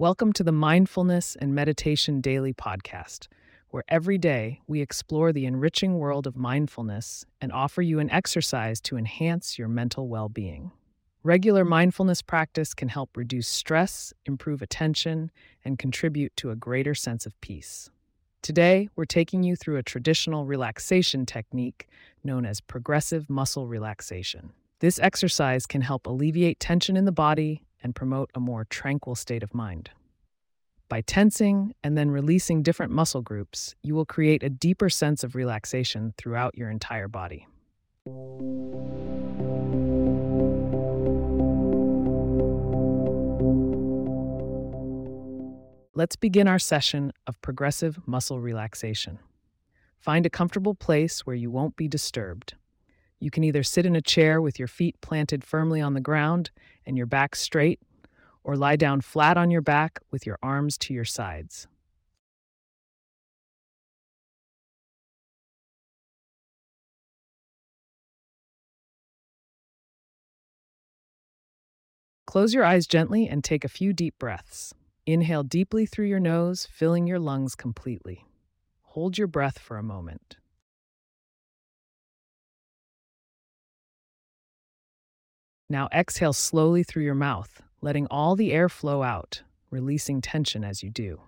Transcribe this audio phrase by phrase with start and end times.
[0.00, 3.26] Welcome to the Mindfulness and Meditation Daily Podcast,
[3.70, 8.80] where every day we explore the enriching world of mindfulness and offer you an exercise
[8.82, 10.70] to enhance your mental well being.
[11.24, 15.32] Regular mindfulness practice can help reduce stress, improve attention,
[15.64, 17.90] and contribute to a greater sense of peace.
[18.40, 21.88] Today, we're taking you through a traditional relaxation technique
[22.22, 24.52] known as progressive muscle relaxation.
[24.78, 29.42] This exercise can help alleviate tension in the body and promote a more tranquil state
[29.42, 29.90] of mind.
[30.88, 35.34] By tensing and then releasing different muscle groups, you will create a deeper sense of
[35.34, 37.46] relaxation throughout your entire body.
[45.94, 49.18] Let's begin our session of progressive muscle relaxation.
[49.98, 52.54] Find a comfortable place where you won't be disturbed.
[53.20, 56.50] You can either sit in a chair with your feet planted firmly on the ground
[56.86, 57.80] and your back straight,
[58.44, 61.66] or lie down flat on your back with your arms to your sides.
[72.26, 74.74] Close your eyes gently and take a few deep breaths.
[75.06, 78.26] Inhale deeply through your nose, filling your lungs completely.
[78.82, 80.36] Hold your breath for a moment.
[85.70, 90.82] Now exhale slowly through your mouth, letting all the air flow out, releasing tension as
[90.82, 91.20] you do.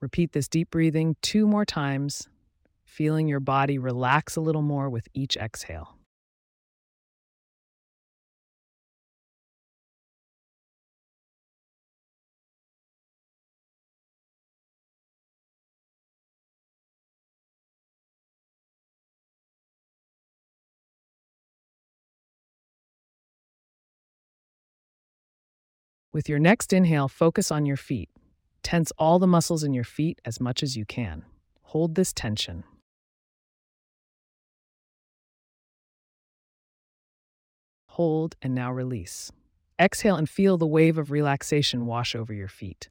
[0.00, 2.28] Repeat this deep breathing two more times,
[2.84, 5.96] feeling your body relax a little more with each exhale.
[26.14, 28.08] With your next inhale, focus on your feet.
[28.62, 31.24] Tense all the muscles in your feet as much as you can.
[31.62, 32.62] Hold this tension.
[37.88, 39.32] Hold and now release.
[39.76, 42.88] Exhale and feel the wave of relaxation wash over your feet.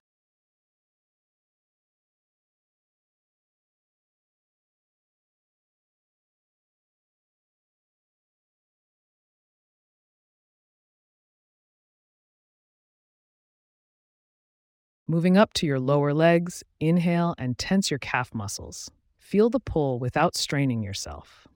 [15.13, 18.89] Moving up to your lower legs, inhale and tense your calf muscles.
[19.19, 21.47] Feel the pull without straining yourself.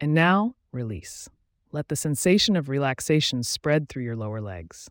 [0.00, 1.28] And now, release.
[1.72, 4.88] Let the sensation of relaxation spread through your lower legs.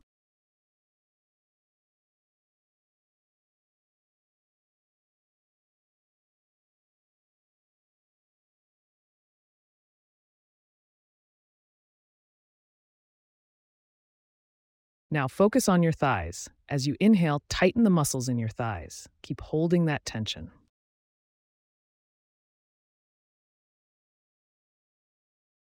[15.10, 16.50] Now focus on your thighs.
[16.68, 19.08] As you inhale, tighten the muscles in your thighs.
[19.22, 20.52] Keep holding that tension.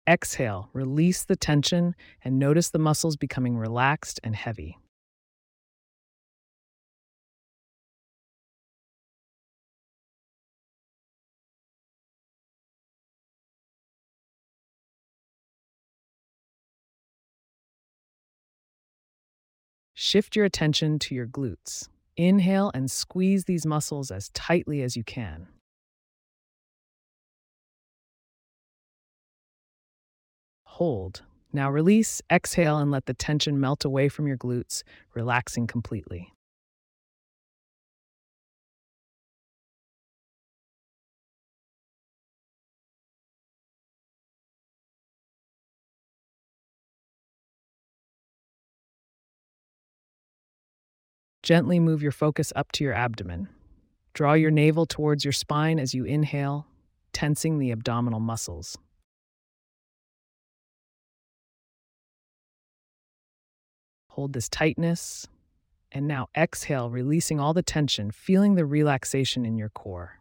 [0.09, 1.95] Exhale, release the tension,
[2.25, 4.79] and notice the muscles becoming relaxed and heavy.
[19.99, 21.89] Shift your attention to your glutes.
[22.19, 25.49] Inhale and squeeze these muscles as tightly as you can.
[30.65, 31.23] Hold.
[31.51, 34.83] Now release, exhale, and let the tension melt away from your glutes,
[35.15, 36.36] relaxing completely.
[51.47, 53.49] Gently move your focus up to your abdomen.
[54.15, 56.67] Draw your navel towards your spine as you inhale,
[57.13, 58.77] tensing the abdominal muscles.
[64.09, 65.29] Hold this tightness,
[65.93, 70.19] and now exhale, releasing all the tension, feeling the relaxation in your core.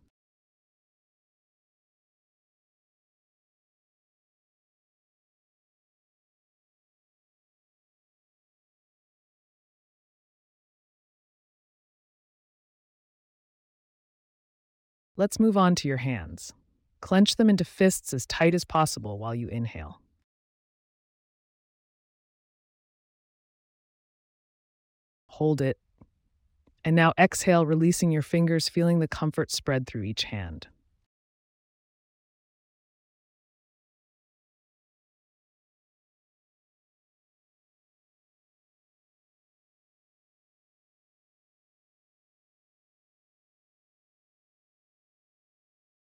[15.18, 16.54] Let's move on to your hands.
[17.02, 20.02] Clench them into fists as tight as possible while you inhale.
[25.28, 25.78] Hold it
[26.84, 30.68] And now exhale, releasing your fingers, feeling the comfort spread through each hand.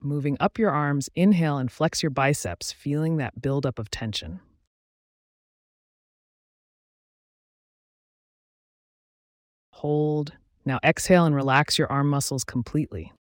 [0.05, 4.41] Moving up your arms, inhale and flex your biceps, feeling that buildup of tension.
[9.71, 10.33] Hold.
[10.65, 13.13] Now exhale and relax your arm muscles completely.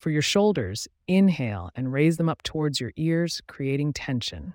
[0.00, 4.54] For your shoulders, inhale and raise them up towards your ears, creating tension.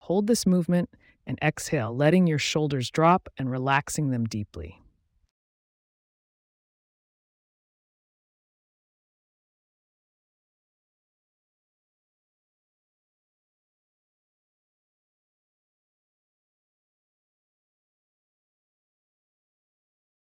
[0.00, 0.90] Hold this movement
[1.26, 4.82] and exhale, letting your shoulders drop and relaxing them deeply.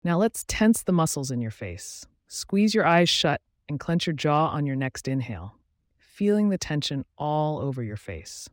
[0.05, 2.05] Now let's tense the muscles in your face.
[2.29, 3.41] Squeeze your eyes shut
[3.71, 5.57] and clench your jaw on your next inhale,
[5.97, 8.51] feeling the tension all over your face.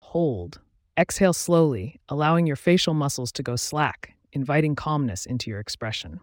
[0.00, 0.60] Hold.
[0.98, 6.20] Exhale slowly, allowing your facial muscles to go slack, inviting calmness into your expression.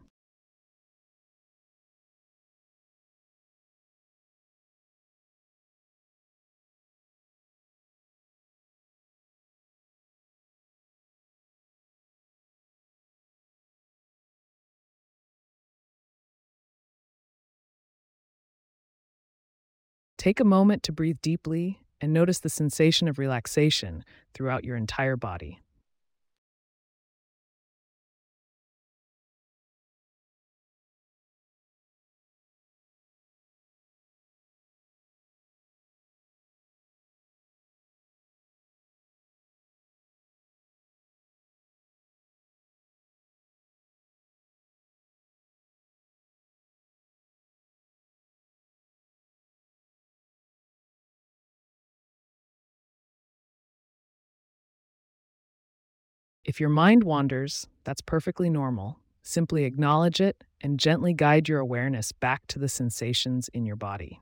[20.21, 25.15] Take a moment to breathe deeply and notice the sensation of relaxation throughout your entire
[25.15, 25.61] body.
[56.43, 58.97] If your mind wanders, that's perfectly normal.
[59.21, 64.21] Simply acknowledge it and gently guide your awareness back to the sensations in your body.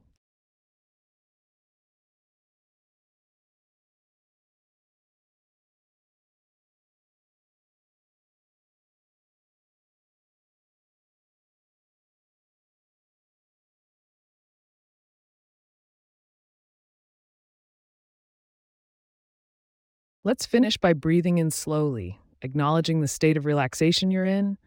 [20.30, 24.60] Let's finish by breathing in slowly, acknowledging the state of relaxation you're in,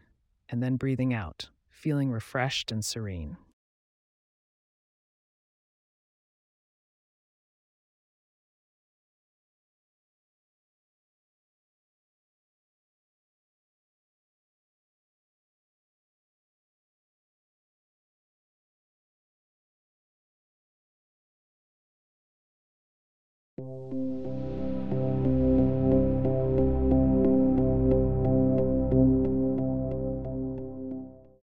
[0.49, 3.37] and then breathing out, feeling refreshed and serene.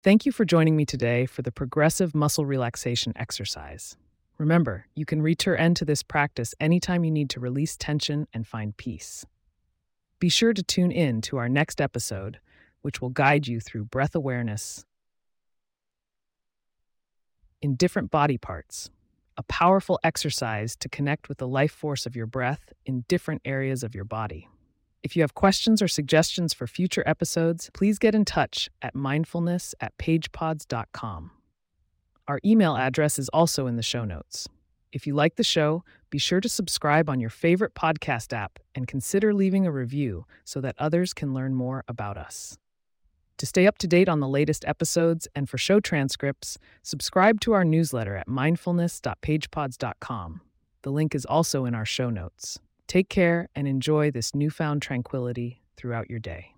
[0.03, 3.99] Thank you for joining me today for the progressive muscle relaxation exercise.
[4.39, 8.75] Remember, you can return to this practice anytime you need to release tension and find
[8.79, 9.27] peace.
[10.19, 12.39] Be sure to tune in to our next episode,
[12.81, 14.87] which will guide you through breath awareness
[17.61, 18.89] in different body parts,
[19.37, 23.83] a powerful exercise to connect with the life force of your breath in different areas
[23.83, 24.49] of your body.
[25.03, 29.75] If you have questions or suggestions for future episodes, please get in touch at mindfulness
[29.81, 31.31] at pagepods.com.
[32.29, 34.47] Our email address is also in the show notes.
[34.93, 38.87] If you like the show, be sure to subscribe on your favorite podcast app and
[38.87, 42.59] consider leaving a review so that others can learn more about us.
[43.39, 47.53] To stay up to date on the latest episodes and for show transcripts, subscribe to
[47.53, 50.41] our newsletter at mindfulness.pagepods.com.
[50.83, 52.59] The link is also in our show notes.
[52.91, 56.57] Take care and enjoy this newfound tranquility throughout your day.